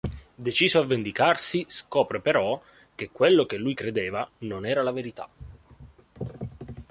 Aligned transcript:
Deciso 0.47 0.79
a 0.79 0.83
vendicarsi, 0.83 1.63
scopre 1.67 2.21
però 2.21 2.59
che 2.95 3.11
quello 3.11 3.45
che 3.45 3.57
lui 3.57 3.75
credeva, 3.75 4.27
non 4.39 4.65
era 4.65 4.81
la 4.81 4.89
verità. 4.89 5.29